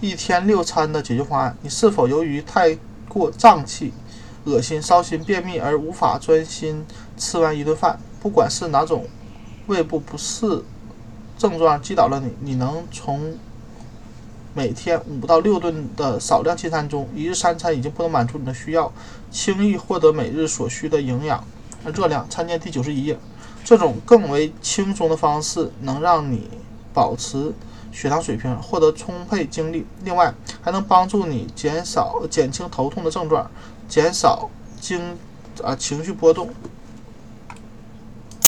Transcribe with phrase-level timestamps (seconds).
[0.00, 1.56] 一天六餐的解决方案。
[1.62, 2.76] 你是否由于太
[3.08, 3.92] 过胀气、
[4.44, 6.84] 恶心、烧心、便秘而无法专心
[7.16, 7.98] 吃完一顿饭？
[8.20, 9.06] 不管是哪种
[9.66, 10.62] 胃部不适
[11.38, 13.38] 症状击倒了你，你能从
[14.52, 18.92] 每天五到六顿的少量进餐中，一日三餐已经不能满足你的需要，
[19.30, 21.42] 轻易获得每日所需的营养、
[21.94, 22.28] 热量。
[22.28, 23.18] 参见第九十一页。
[23.64, 26.48] 这种更为轻松的方式能让你
[26.94, 27.52] 保持
[27.96, 29.86] 血糖水平，获得充沛精力。
[30.04, 33.50] 另外，还能帮助你减少、减轻头痛的症状，
[33.88, 35.16] 减少经
[35.64, 36.50] 啊情绪波动。